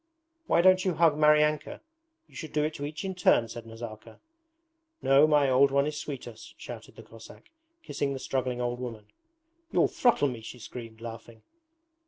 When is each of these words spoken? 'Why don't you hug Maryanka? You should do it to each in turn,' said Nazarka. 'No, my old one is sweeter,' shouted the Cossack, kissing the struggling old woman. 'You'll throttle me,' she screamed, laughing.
'Why 0.47 0.61
don't 0.63 0.83
you 0.83 0.95
hug 0.95 1.15
Maryanka? 1.15 1.79
You 2.25 2.33
should 2.35 2.53
do 2.53 2.63
it 2.63 2.73
to 2.73 2.85
each 2.85 3.05
in 3.05 3.13
turn,' 3.13 3.47
said 3.49 3.67
Nazarka. 3.67 4.19
'No, 5.03 5.27
my 5.27 5.47
old 5.47 5.69
one 5.69 5.85
is 5.85 5.95
sweeter,' 5.95 6.33
shouted 6.35 6.95
the 6.95 7.03
Cossack, 7.03 7.51
kissing 7.83 8.11
the 8.11 8.17
struggling 8.17 8.59
old 8.59 8.79
woman. 8.79 9.05
'You'll 9.71 9.87
throttle 9.87 10.27
me,' 10.29 10.41
she 10.41 10.57
screamed, 10.57 11.01
laughing. 11.01 11.43